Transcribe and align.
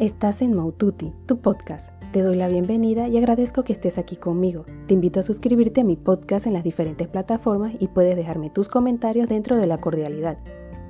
Estás 0.00 0.42
en 0.42 0.54
Maututi, 0.54 1.12
tu 1.24 1.38
podcast. 1.38 1.88
Te 2.10 2.22
doy 2.22 2.34
la 2.34 2.48
bienvenida 2.48 3.06
y 3.06 3.16
agradezco 3.16 3.62
que 3.62 3.72
estés 3.72 3.96
aquí 3.96 4.16
conmigo. 4.16 4.64
Te 4.88 4.94
invito 4.94 5.20
a 5.20 5.22
suscribirte 5.22 5.82
a 5.82 5.84
mi 5.84 5.94
podcast 5.94 6.48
en 6.48 6.52
las 6.52 6.64
diferentes 6.64 7.06
plataformas 7.06 7.74
y 7.78 7.86
puedes 7.86 8.16
dejarme 8.16 8.50
tus 8.50 8.68
comentarios 8.68 9.28
dentro 9.28 9.54
de 9.54 9.68
la 9.68 9.78
cordialidad. 9.78 10.38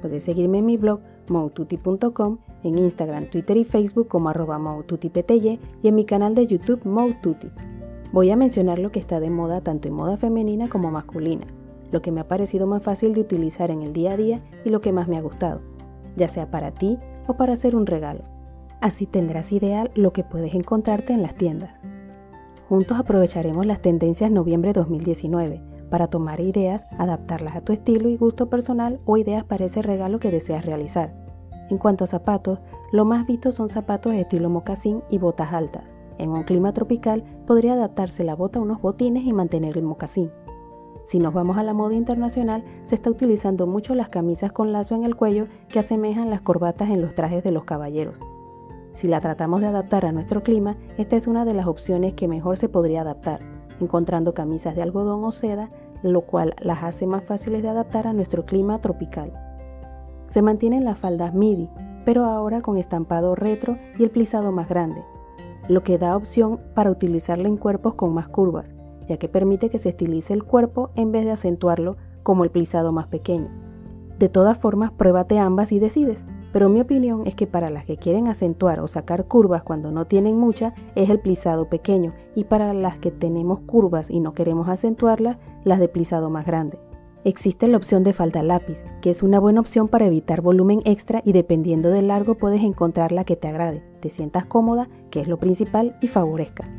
Puedes 0.01 0.25
seguirme 0.25 0.61
en 0.61 0.65
mi 0.65 0.79
blog 0.79 1.01
maututi.com, 1.29 2.39
en 2.63 2.79
Instagram, 2.79 3.27
Twitter 3.27 3.59
y 3.59 3.65
Facebook 3.65 4.09
como 4.09 4.31
arroba 4.31 4.59
y 5.39 5.59
en 5.83 5.95
mi 5.95 6.07
canal 6.07 6.35
de 6.35 6.47
YouTube 6.47 6.87
Maututi. 6.87 7.51
Voy 8.11 8.31
a 8.31 8.37
mencionar 8.37 8.79
lo 8.79 8.91
que 8.91 9.01
está 9.01 9.21
de 9.21 9.29
moda 9.29 9.61
tanto 9.61 9.87
en 9.87 9.95
moda 9.95 10.17
femenina 10.17 10.71
como 10.71 10.91
masculina, 10.91 11.47
lo 11.93 12.01
que 12.01 12.11
me 12.11 12.23
ha 12.23 12.29
parecido 12.29 12.67
más 12.67 12.83
fácil 12.83 13.13
de 13.13 13.21
utilizar 13.21 13.71
en 13.71 13.83
el 13.83 13.93
día 13.93 14.13
a 14.13 14.17
día 14.17 14.43
y 14.65 14.71
lo 14.71 14.81
que 14.81 14.95
más 14.95 15.09
me 15.09 15.19
ha 15.19 15.23
gustado, 15.23 15.61
ya 16.17 16.31
sea 16.31 16.51
para 16.51 16.71
ti 16.71 16.99
o 17.27 17.37
para 17.37 17.53
hacer 17.53 17.77
un 17.77 17.85
regalo. 17.85 18.34
Así 18.85 19.07
tendrás 19.07 19.51
ideal 19.51 19.91
lo 19.95 20.13
que 20.13 20.25
puedes 20.25 20.55
encontrarte 20.55 21.15
en 21.15 21.23
las 21.23 21.35
tiendas. 21.35 21.71
Juntos 22.69 22.99
aprovecharemos 22.99 23.65
las 23.65 23.81
tendencias 23.81 24.31
noviembre 24.31 24.75
2019 24.75 25.63
para 25.89 26.09
tomar 26.09 26.41
ideas, 26.41 26.85
adaptarlas 26.99 27.57
a 27.57 27.63
tu 27.63 27.73
estilo 27.73 28.11
y 28.11 28.19
gusto 28.19 28.51
personal 28.51 29.01
o 29.07 29.17
ideas 29.17 29.43
para 29.43 29.65
ese 29.65 29.81
regalo 29.81 30.19
que 30.19 30.31
deseas 30.31 30.67
realizar. 30.67 31.15
En 31.71 31.79
cuanto 31.79 32.05
a 32.05 32.09
zapatos, 32.09 32.59
lo 32.93 33.07
más 33.07 33.27
visto 33.27 33.53
son 33.53 33.71
zapatos 33.71 34.13
de 34.13 34.21
estilo 34.21 34.51
mocasín 34.51 35.03
y 35.09 35.17
botas 35.17 35.55
altas. 35.55 35.91
En 36.19 36.29
un 36.29 36.43
clima 36.43 36.75
tropical 36.75 37.25
podría 37.47 37.73
adaptarse 37.73 38.23
la 38.23 38.35
bota 38.35 38.59
a 38.59 38.63
unos 38.63 38.83
botines 38.83 39.25
y 39.25 39.33
mantener 39.33 39.79
el 39.79 39.85
mocasín. 39.85 40.31
Si 41.07 41.19
nos 41.19 41.33
vamos 41.33 41.57
a 41.57 41.63
la 41.63 41.73
moda 41.73 41.95
internacional, 41.95 42.65
se 42.85 42.97
está 42.97 43.09
utilizando 43.09 43.67
mucho 43.67 43.95
las 43.95 44.11
camisas 44.11 44.53
con 44.53 44.73
lazo 44.73 44.95
en 44.95 45.05
el 45.05 45.17
cuello 45.17 45.47
que 45.71 45.79
asemejan 45.79 46.29
las 46.29 46.43
corbatas 46.43 46.91
en 46.91 47.01
los 47.01 47.15
trajes 47.15 47.43
de 47.43 47.51
los 47.51 47.65
caballeros. 47.65 48.21
Si 48.95 49.09
la 49.09 49.21
tratamos 49.21 49.61
de 49.61 49.67
adaptar 49.67 50.07
a 50.07 50.13
nuestro 50.13 50.43
clima, 50.43 50.77
esta 50.97 51.17
es 51.17 51.27
una 51.27 51.45
de 51.45 51.53
las 51.53 51.67
opciones 51.67 52.15
que 52.15 52.29
mejor 52.29 52.57
se 52.57 52.69
podría 52.69 53.03
adaptar, 53.03 53.41
encontrando 53.81 54.35
camisas 54.35 54.77
de 54.77 54.83
algodón 54.83 55.25
o 55.25 55.33
seda, 55.33 55.71
lo 56.03 56.23
cual 56.23 56.55
las 56.61 56.85
hace 56.85 57.07
más 57.07 57.25
fáciles 57.25 57.63
de 57.63 57.69
adaptar 57.69 58.07
a 58.07 58.13
nuestro 58.13 58.47
clima 58.47 58.81
tropical. 58.81 59.33
Se 60.31 60.43
mantienen 60.43 60.85
las 60.85 60.99
faldas 60.99 61.35
midi, 61.35 61.69
pero 62.05 62.25
ahora 62.25 62.63
con 62.63 62.77
estampado 62.77 63.35
retro 63.35 63.79
y 63.99 64.05
el 64.05 64.11
plisado 64.11 64.53
más 64.53 64.69
grande, 64.69 65.03
lo 65.69 65.83
que 65.83 65.99
da 65.99 66.17
opción 66.17 66.61
para 66.75 66.91
utilizarla 66.91 67.49
en 67.49 67.57
cuerpos 67.57 67.95
con 67.95 68.15
más 68.15 68.29
curvas, 68.29 68.75
ya 69.09 69.17
que 69.17 69.29
permite 69.29 69.71
que 69.71 69.79
se 69.79 69.91
estilice 69.91 70.35
el 70.35 70.45
cuerpo 70.45 70.91
en 70.95 71.11
vez 71.11 71.25
de 71.25 71.33
acentuarlo 71.33 71.97
como 72.23 72.45
el 72.45 72.51
plisado 72.51 72.93
más 72.93 73.09
pequeño. 73.09 73.49
De 74.19 74.29
todas 74.29 74.57
formas, 74.57 74.93
pruébate 74.93 75.39
ambas 75.39 75.73
y 75.73 75.81
decides, 75.81 76.25
pero 76.55 76.69
mi 76.69 76.81
opinión 76.81 77.27
es 77.27 77.35
que 77.35 77.49
para 77.49 77.69
las 77.69 77.85
que 77.85 77.97
quieren 77.97 78.29
acentuar 78.29 78.79
o 78.79 78.87
sacar 78.87 79.25
curvas 79.25 79.65
cuando 79.65 79.91
no 79.91 80.05
tienen 80.05 80.39
mucha 80.39 80.73
es 80.95 81.11
el 81.11 81.19
plisado 81.19 81.69
pequeño 81.69 82.15
y 82.37 82.45
para 82.45 82.73
las 82.73 82.97
que 82.97 83.11
tenemos 83.11 83.59
curvas 83.67 84.09
y 84.09 84.21
no 84.21 84.35
queremos 84.35 84.69
acentuarlas, 84.69 85.37
las 85.65 85.81
de 85.81 85.89
plisado 85.89 86.31
más 86.31 86.47
grande. 86.47 86.79
Existe 87.25 87.67
la 87.67 87.77
opción 87.77 88.05
de 88.05 88.13
falda 88.13 88.45
lápiz, 88.45 88.85
que 89.03 89.11
es 89.11 89.25
una 89.25 89.41
buena 89.41 89.59
opción 89.59 89.89
para 89.89 90.07
evitar 90.07 90.43
volumen 90.43 90.81
extra 90.85 91.23
y 91.25 91.33
dependiendo 91.33 91.91
del 91.91 92.07
largo 92.07 92.37
puedes 92.37 92.63
encontrar 92.63 93.11
la 93.11 93.25
que 93.25 93.35
te 93.35 93.49
agrade, 93.49 93.83
te 94.01 94.11
sientas 94.11 94.47
cómoda, 94.47 94.89
que 95.11 95.21
es 95.21 95.27
lo 95.27 95.39
principal, 95.39 95.97
y 96.01 96.07
favorezca. 96.07 96.71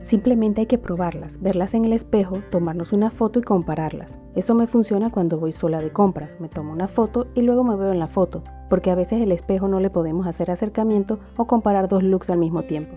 Simplemente 0.00 0.62
hay 0.62 0.66
que 0.66 0.78
probarlas, 0.78 1.42
verlas 1.42 1.74
en 1.74 1.84
el 1.84 1.92
espejo, 1.92 2.38
tomarnos 2.50 2.94
una 2.94 3.10
foto 3.10 3.38
y 3.38 3.42
compararlas. 3.42 4.16
Eso 4.34 4.54
me 4.54 4.66
funciona 4.66 5.10
cuando 5.10 5.38
voy 5.38 5.52
sola 5.52 5.82
de 5.82 5.92
compras. 5.92 6.40
Me 6.40 6.48
tomo 6.48 6.72
una 6.72 6.88
foto 6.88 7.26
y 7.34 7.42
luego 7.42 7.64
me 7.64 7.76
veo 7.76 7.92
en 7.92 7.98
la 7.98 8.08
foto, 8.08 8.42
porque 8.70 8.90
a 8.90 8.94
veces 8.94 9.20
el 9.20 9.32
espejo 9.32 9.68
no 9.68 9.80
le 9.80 9.90
podemos 9.90 10.26
hacer 10.26 10.50
acercamiento 10.50 11.18
o 11.36 11.46
comparar 11.46 11.88
dos 11.88 12.02
looks 12.02 12.30
al 12.30 12.38
mismo 12.38 12.62
tiempo. 12.62 12.96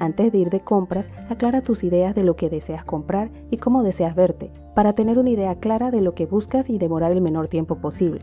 Antes 0.00 0.32
de 0.32 0.38
ir 0.38 0.50
de 0.50 0.60
compras, 0.60 1.10
aclara 1.28 1.60
tus 1.60 1.84
ideas 1.84 2.14
de 2.14 2.24
lo 2.24 2.34
que 2.34 2.48
deseas 2.48 2.84
comprar 2.84 3.30
y 3.50 3.58
cómo 3.58 3.82
deseas 3.82 4.16
verte, 4.16 4.50
para 4.74 4.94
tener 4.94 5.18
una 5.18 5.30
idea 5.30 5.54
clara 5.56 5.90
de 5.90 6.00
lo 6.00 6.14
que 6.14 6.26
buscas 6.26 6.70
y 6.70 6.78
demorar 6.78 7.12
el 7.12 7.20
menor 7.20 7.46
tiempo 7.46 7.76
posible. 7.76 8.22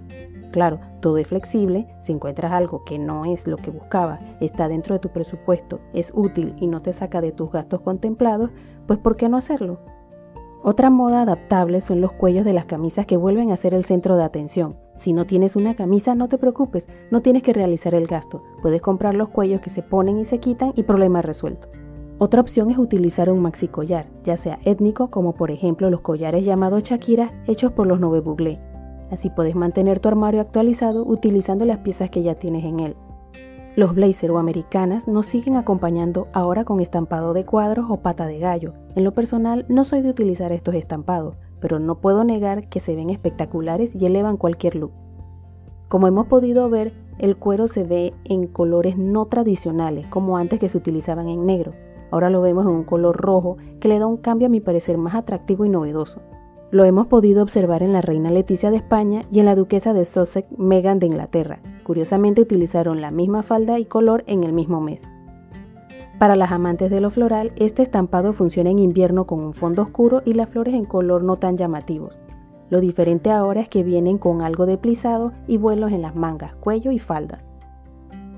Claro, 0.51 0.79
todo 0.99 1.19
es 1.19 1.27
flexible, 1.27 1.87
si 2.01 2.11
encuentras 2.11 2.51
algo 2.51 2.83
que 2.83 2.97
no 2.97 3.23
es 3.25 3.45
lo 3.45 3.55
que 3.55 3.69
buscaba, 3.69 4.19
está 4.41 4.67
dentro 4.67 4.95
de 4.95 4.99
tu 4.99 5.09
presupuesto, 5.09 5.79
es 5.93 6.11
útil 6.15 6.55
y 6.57 6.65
no 6.65 6.81
te 6.81 6.91
saca 6.91 7.21
de 7.21 7.31
tus 7.31 7.51
gastos 7.51 7.81
contemplados, 7.81 8.49
pues 8.87 8.97
¿por 8.97 9.15
qué 9.15 9.29
no 9.29 9.37
hacerlo? 9.37 9.79
Otra 10.61 10.89
moda 10.89 11.21
adaptable 11.21 11.81
son 11.81 12.01
los 12.01 12.11
cuellos 12.11 12.45
de 12.45 12.53
las 12.53 12.65
camisas 12.65 13.05
que 13.05 13.17
vuelven 13.17 13.51
a 13.51 13.57
ser 13.57 13.73
el 13.73 13.85
centro 13.85 14.17
de 14.17 14.23
atención. 14.23 14.75
Si 14.97 15.13
no 15.13 15.25
tienes 15.25 15.55
una 15.55 15.75
camisa, 15.75 16.15
no 16.15 16.27
te 16.27 16.37
preocupes, 16.37 16.87
no 17.11 17.21
tienes 17.21 17.43
que 17.43 17.53
realizar 17.53 17.95
el 17.95 18.07
gasto. 18.07 18.43
Puedes 18.61 18.81
comprar 18.81 19.15
los 19.15 19.29
cuellos 19.29 19.61
que 19.61 19.69
se 19.69 19.81
ponen 19.81 20.19
y 20.19 20.25
se 20.25 20.39
quitan 20.39 20.73
y 20.75 20.83
problema 20.83 21.21
resuelto. 21.21 21.69
Otra 22.17 22.41
opción 22.41 22.69
es 22.69 22.77
utilizar 22.77 23.29
un 23.29 23.39
maxi 23.39 23.69
collar, 23.69 24.07
ya 24.25 24.35
sea 24.35 24.59
étnico 24.65 25.09
como 25.09 25.33
por 25.33 25.51
ejemplo 25.51 25.89
los 25.89 26.01
collares 26.01 26.43
llamados 26.43 26.83
Shakira 26.83 27.31
hechos 27.47 27.71
por 27.71 27.87
los 27.87 28.01
Nove 28.01 28.19
Buglé, 28.19 28.59
Así 29.11 29.29
puedes 29.29 29.55
mantener 29.55 29.99
tu 29.99 30.07
armario 30.07 30.41
actualizado 30.41 31.03
utilizando 31.03 31.65
las 31.65 31.79
piezas 31.79 32.09
que 32.09 32.21
ya 32.21 32.35
tienes 32.35 32.63
en 32.63 32.79
él. 32.79 32.95
Los 33.75 33.93
blazer 33.93 34.31
o 34.31 34.39
americanas 34.39 35.07
nos 35.07 35.27
siguen 35.27 35.55
acompañando 35.55 36.27
ahora 36.33 36.65
con 36.65 36.79
estampado 36.79 37.33
de 37.33 37.45
cuadros 37.45 37.85
o 37.89 37.97
pata 37.97 38.25
de 38.25 38.39
gallo. 38.39 38.73
En 38.95 39.03
lo 39.03 39.13
personal 39.13 39.65
no 39.69 39.85
soy 39.85 40.01
de 40.01 40.09
utilizar 40.09 40.51
estos 40.51 40.75
estampados, 40.75 41.37
pero 41.61 41.79
no 41.79 41.99
puedo 41.99 42.23
negar 42.23 42.67
que 42.67 42.79
se 42.79 42.95
ven 42.95 43.09
espectaculares 43.09 43.95
y 43.95 44.05
elevan 44.05 44.37
cualquier 44.37 44.75
look. 44.75 44.91
Como 45.87 46.07
hemos 46.07 46.27
podido 46.27 46.69
ver, 46.69 46.93
el 47.19 47.37
cuero 47.37 47.67
se 47.67 47.83
ve 47.83 48.13
en 48.25 48.47
colores 48.47 48.97
no 48.97 49.25
tradicionales, 49.25 50.07
como 50.07 50.37
antes 50.37 50.59
que 50.59 50.69
se 50.69 50.77
utilizaban 50.77 51.29
en 51.29 51.45
negro. 51.45 51.73
Ahora 52.11 52.29
lo 52.29 52.41
vemos 52.41 52.65
en 52.65 52.71
un 52.71 52.83
color 52.83 53.17
rojo 53.17 53.57
que 53.79 53.87
le 53.87 53.99
da 53.99 54.07
un 54.07 54.17
cambio 54.17 54.47
a 54.47 54.49
mi 54.49 54.61
parecer 54.61 54.97
más 54.97 55.15
atractivo 55.15 55.65
y 55.65 55.69
novedoso. 55.69 56.21
Lo 56.71 56.85
hemos 56.85 57.07
podido 57.07 57.43
observar 57.43 57.81
en 57.83 57.93
la 57.93 58.01
reina 58.01 58.29
Leticia 58.29 58.71
de 58.71 58.77
España 58.77 59.23
y 59.31 59.39
en 59.39 59.45
la 59.45 59.55
duquesa 59.55 59.93
de 59.93 60.05
Sussex 60.05 60.47
Meghan 60.57 60.99
de 60.99 61.07
Inglaterra. 61.07 61.59
Curiosamente 61.89 62.39
utilizaron 62.39 63.01
la 63.01 63.09
misma 63.09 63.41
falda 63.41 63.79
y 63.79 63.85
color 63.85 64.23
en 64.27 64.43
el 64.43 64.53
mismo 64.53 64.79
mes. 64.79 65.09
Para 66.19 66.35
las 66.35 66.51
amantes 66.51 66.91
de 66.91 67.01
lo 67.01 67.09
floral, 67.09 67.51
este 67.55 67.81
estampado 67.81 68.33
funciona 68.33 68.69
en 68.69 68.77
invierno 68.77 69.25
con 69.25 69.39
un 69.39 69.55
fondo 69.55 69.81
oscuro 69.81 70.21
y 70.23 70.35
las 70.35 70.49
flores 70.49 70.75
en 70.75 70.85
color 70.85 71.23
no 71.23 71.37
tan 71.37 71.57
llamativos. 71.57 72.13
Lo 72.69 72.79
diferente 72.79 73.31
ahora 73.31 73.61
es 73.61 73.69
que 73.69 73.81
vienen 73.81 74.19
con 74.19 74.43
algo 74.43 74.67
de 74.67 74.77
plisado 74.77 75.31
y 75.47 75.57
vuelos 75.57 75.91
en 75.91 76.03
las 76.03 76.15
mangas, 76.15 76.53
cuello 76.53 76.91
y 76.91 76.99
faldas. 76.99 77.41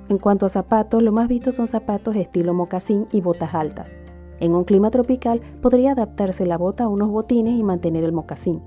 En 0.08 0.18
cuanto 0.18 0.46
a 0.46 0.50
zapatos, 0.50 1.04
lo 1.04 1.12
más 1.12 1.28
visto 1.28 1.52
son 1.52 1.68
zapatos 1.68 2.16
estilo 2.16 2.54
mocasín 2.54 3.08
y 3.12 3.20
botas 3.20 3.54
altas. 3.54 3.98
En 4.40 4.56
un 4.56 4.64
clima 4.64 4.92
tropical 4.92 5.42
podría 5.62 5.92
adaptarse 5.92 6.46
la 6.46 6.58
bota 6.58 6.86
a 6.86 6.88
unos 6.88 7.10
botines 7.10 7.60
y 7.60 7.64
mantener 7.64 8.06
el 8.06 8.14
mocasín. 8.14 8.62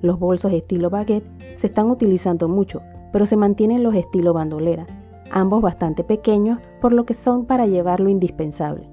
Los 0.00 0.18
bolsos 0.18 0.54
estilo 0.54 0.88
baguette 0.88 1.28
se 1.58 1.66
están 1.66 1.90
utilizando 1.90 2.48
mucho, 2.48 2.80
pero 3.16 3.24
se 3.24 3.38
mantienen 3.38 3.82
los 3.82 3.94
estilo 3.94 4.34
bandolera, 4.34 4.84
ambos 5.30 5.62
bastante 5.62 6.04
pequeños 6.04 6.58
por 6.82 6.92
lo 6.92 7.06
que 7.06 7.14
son 7.14 7.46
para 7.46 7.66
llevar 7.66 7.98
lo 7.98 8.10
indispensable. 8.10 8.90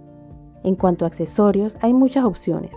En 0.63 0.75
cuanto 0.75 1.03
a 1.03 1.09
accesorios, 1.09 1.75
hay 1.81 1.93
muchas 1.93 2.23
opciones. 2.23 2.71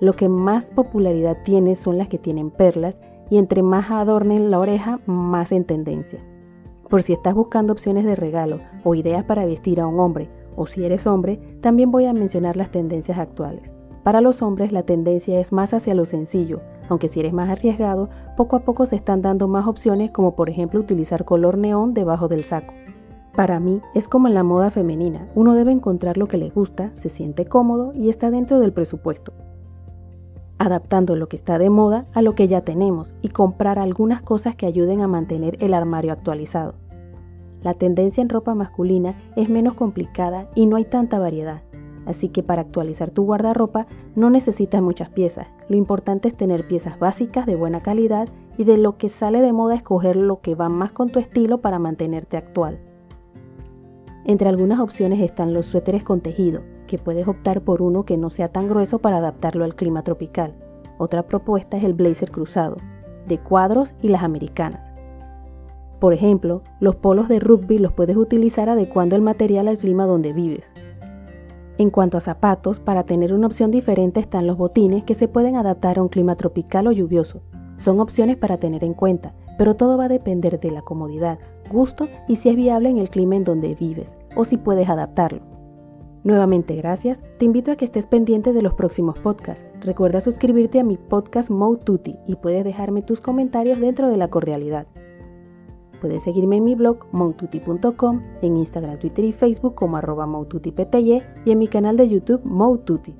Lo 0.00 0.14
que 0.14 0.28
más 0.28 0.72
popularidad 0.72 1.44
tiene 1.44 1.76
son 1.76 1.96
las 1.96 2.08
que 2.08 2.18
tienen 2.18 2.50
perlas 2.50 2.98
y 3.30 3.38
entre 3.38 3.62
más 3.62 3.88
adornen 3.92 4.50
la 4.50 4.58
oreja, 4.58 4.98
más 5.06 5.52
en 5.52 5.64
tendencia. 5.64 6.18
Por 6.88 7.04
si 7.04 7.12
estás 7.12 7.34
buscando 7.34 7.72
opciones 7.72 8.04
de 8.04 8.16
regalo 8.16 8.58
o 8.82 8.96
ideas 8.96 9.22
para 9.22 9.46
vestir 9.46 9.80
a 9.80 9.86
un 9.86 10.00
hombre 10.00 10.28
o 10.56 10.66
si 10.66 10.84
eres 10.84 11.06
hombre, 11.06 11.38
también 11.60 11.92
voy 11.92 12.06
a 12.06 12.12
mencionar 12.12 12.56
las 12.56 12.72
tendencias 12.72 13.16
actuales. 13.16 13.62
Para 14.02 14.20
los 14.20 14.42
hombres 14.42 14.72
la 14.72 14.82
tendencia 14.82 15.38
es 15.38 15.52
más 15.52 15.72
hacia 15.72 15.94
lo 15.94 16.04
sencillo, 16.04 16.60
aunque 16.90 17.08
si 17.08 17.20
eres 17.20 17.32
más 17.32 17.48
arriesgado, 17.48 18.10
poco 18.36 18.56
a 18.56 18.60
poco 18.60 18.84
se 18.84 18.96
están 18.96 19.22
dando 19.22 19.48
más 19.48 19.66
opciones 19.66 20.10
como 20.10 20.34
por 20.34 20.50
ejemplo 20.50 20.80
utilizar 20.80 21.24
color 21.24 21.56
neón 21.56 21.94
debajo 21.94 22.28
del 22.28 22.44
saco. 22.44 22.74
Para 23.34 23.60
mí 23.60 23.80
es 23.94 24.08
como 24.08 24.26
en 24.26 24.34
la 24.34 24.42
moda 24.42 24.70
femenina, 24.70 25.28
uno 25.36 25.54
debe 25.54 25.70
encontrar 25.70 26.18
lo 26.18 26.26
que 26.26 26.36
le 26.36 26.50
gusta, 26.50 26.90
se 26.96 27.08
siente 27.08 27.46
cómodo 27.46 27.92
y 27.94 28.10
está 28.10 28.30
dentro 28.30 28.58
del 28.58 28.72
presupuesto. 28.72 29.32
Adaptando 30.58 31.14
lo 31.14 31.28
que 31.28 31.36
está 31.36 31.56
de 31.58 31.70
moda 31.70 32.06
a 32.12 32.22
lo 32.22 32.34
que 32.34 32.48
ya 32.48 32.62
tenemos 32.62 33.14
y 33.22 33.28
comprar 33.28 33.78
algunas 33.78 34.20
cosas 34.20 34.56
que 34.56 34.66
ayuden 34.66 35.00
a 35.00 35.08
mantener 35.08 35.56
el 35.60 35.74
armario 35.74 36.12
actualizado. 36.12 36.74
La 37.62 37.74
tendencia 37.74 38.20
en 38.20 38.28
ropa 38.28 38.54
masculina 38.54 39.14
es 39.36 39.48
menos 39.48 39.74
complicada 39.74 40.48
y 40.54 40.66
no 40.66 40.76
hay 40.76 40.84
tanta 40.86 41.18
variedad, 41.18 41.62
así 42.06 42.28
que 42.28 42.42
para 42.42 42.62
actualizar 42.62 43.10
tu 43.10 43.24
guardarropa 43.24 43.86
no 44.16 44.30
necesitas 44.30 44.82
muchas 44.82 45.10
piezas. 45.10 45.48
Lo 45.68 45.76
importante 45.76 46.28
es 46.28 46.36
tener 46.36 46.66
piezas 46.66 46.98
básicas 46.98 47.46
de 47.46 47.56
buena 47.56 47.80
calidad 47.80 48.28
y 48.56 48.64
de 48.64 48.76
lo 48.76 48.96
que 48.96 49.08
sale 49.08 49.40
de 49.40 49.52
moda 49.52 49.74
escoger 49.74 50.16
lo 50.16 50.40
que 50.40 50.54
va 50.54 50.68
más 50.68 50.92
con 50.92 51.10
tu 51.10 51.18
estilo 51.18 51.58
para 51.58 51.78
mantenerte 51.78 52.36
actual. 52.36 52.78
Entre 54.24 54.48
algunas 54.48 54.80
opciones 54.80 55.20
están 55.20 55.54
los 55.54 55.66
suéteres 55.66 56.04
con 56.04 56.20
tejido, 56.20 56.62
que 56.86 56.98
puedes 56.98 57.26
optar 57.26 57.62
por 57.62 57.82
uno 57.82 58.04
que 58.04 58.16
no 58.16 58.30
sea 58.30 58.48
tan 58.48 58.68
grueso 58.68 58.98
para 58.98 59.18
adaptarlo 59.18 59.64
al 59.64 59.74
clima 59.74 60.02
tropical. 60.02 60.54
Otra 60.98 61.22
propuesta 61.22 61.76
es 61.78 61.84
el 61.84 61.94
blazer 61.94 62.30
cruzado, 62.30 62.76
de 63.26 63.38
cuadros 63.38 63.94
y 64.02 64.08
las 64.08 64.22
americanas. 64.22 64.90
Por 66.00 66.12
ejemplo, 66.12 66.62
los 66.80 66.96
polos 66.96 67.28
de 67.28 67.40
rugby 67.40 67.78
los 67.78 67.92
puedes 67.92 68.16
utilizar 68.16 68.68
adecuando 68.68 69.16
el 69.16 69.22
material 69.22 69.68
al 69.68 69.78
clima 69.78 70.06
donde 70.06 70.32
vives. 70.32 70.72
En 71.80 71.88
cuanto 71.88 72.18
a 72.18 72.20
zapatos, 72.20 72.78
para 72.78 73.04
tener 73.04 73.32
una 73.32 73.46
opción 73.46 73.70
diferente 73.70 74.20
están 74.20 74.46
los 74.46 74.58
botines 74.58 75.02
que 75.04 75.14
se 75.14 75.28
pueden 75.28 75.56
adaptar 75.56 75.96
a 75.96 76.02
un 76.02 76.10
clima 76.10 76.36
tropical 76.36 76.86
o 76.86 76.92
lluvioso. 76.92 77.40
Son 77.78 78.00
opciones 78.00 78.36
para 78.36 78.58
tener 78.58 78.84
en 78.84 78.92
cuenta, 78.92 79.32
pero 79.56 79.76
todo 79.76 79.96
va 79.96 80.04
a 80.04 80.08
depender 80.10 80.60
de 80.60 80.70
la 80.72 80.82
comodidad, 80.82 81.38
gusto 81.72 82.06
y 82.28 82.36
si 82.36 82.50
es 82.50 82.56
viable 82.56 82.90
en 82.90 82.98
el 82.98 83.08
clima 83.08 83.36
en 83.36 83.44
donde 83.44 83.74
vives 83.74 84.14
o 84.36 84.44
si 84.44 84.58
puedes 84.58 84.90
adaptarlo. 84.90 85.40
Nuevamente 86.22 86.76
gracias, 86.76 87.24
te 87.38 87.46
invito 87.46 87.72
a 87.72 87.76
que 87.76 87.86
estés 87.86 88.04
pendiente 88.04 88.52
de 88.52 88.60
los 88.60 88.74
próximos 88.74 89.18
podcasts. 89.18 89.64
Recuerda 89.80 90.20
suscribirte 90.20 90.80
a 90.80 90.84
mi 90.84 90.98
podcast 90.98 91.48
Mode 91.48 91.82
Tutti 91.82 92.18
y 92.26 92.36
puedes 92.36 92.62
dejarme 92.62 93.00
tus 93.00 93.22
comentarios 93.22 93.80
dentro 93.80 94.10
de 94.10 94.18
la 94.18 94.28
cordialidad. 94.28 94.86
Puedes 96.00 96.22
seguirme 96.22 96.56
en 96.56 96.64
mi 96.64 96.74
blog 96.74 97.06
moututi.com, 97.12 98.22
en 98.42 98.56
Instagram, 98.56 98.98
Twitter 98.98 99.24
y 99.24 99.32
Facebook 99.32 99.74
como 99.74 99.96
arroba 99.96 100.26
y 100.26 101.50
en 101.50 101.58
mi 101.58 101.68
canal 101.68 101.96
de 101.96 102.08
YouTube 102.08 102.40
Moututi. 102.44 103.14